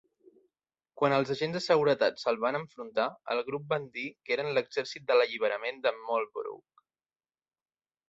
Quan 1.01 1.15
els 1.17 1.33
agents 1.35 1.57
de 1.57 1.61
seguretat 1.65 2.17
se'ls 2.23 2.41
van 2.47 2.57
enfrontar, 2.61 3.07
el 3.35 3.43
grup 3.51 3.69
van 3.77 3.87
dir 4.01 4.09
que 4.17 4.37
eren 4.39 4.53
l'exèrcit 4.59 5.09
de 5.13 5.21
l'alliberament 5.21 5.89
de 5.89 5.97
Marlborough. 6.03 6.85